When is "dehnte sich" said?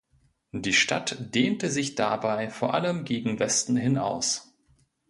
1.35-1.93